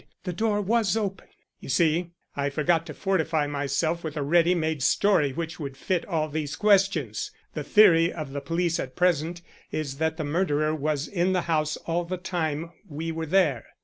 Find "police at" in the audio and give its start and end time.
8.41-8.95